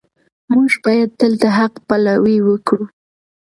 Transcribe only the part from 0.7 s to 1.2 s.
باید